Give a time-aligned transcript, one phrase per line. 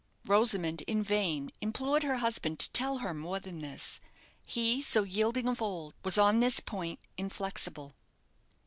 [0.25, 3.99] Rosamond in vain implored her husband to tell her more than this.
[4.47, 7.93] He, so yielding of old, was on this point inflexible.